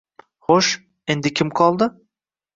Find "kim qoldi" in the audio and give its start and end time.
1.41-1.91